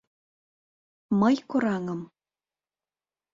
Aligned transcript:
Мый 1.19 1.35
кораҥым. 1.49 2.01